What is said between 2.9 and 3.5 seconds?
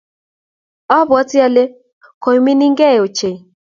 ochei.